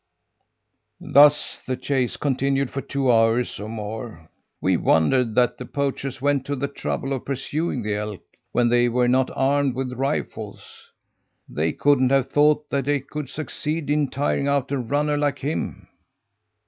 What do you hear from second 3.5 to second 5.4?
or more. We wondered